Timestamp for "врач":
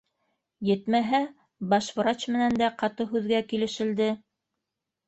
2.01-2.27